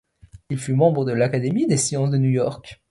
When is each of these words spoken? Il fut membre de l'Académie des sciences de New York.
Il 0.49 0.57
fut 0.57 0.73
membre 0.73 1.05
de 1.05 1.11
l'Académie 1.11 1.67
des 1.67 1.77
sciences 1.77 2.09
de 2.09 2.17
New 2.17 2.31
York. 2.31 2.79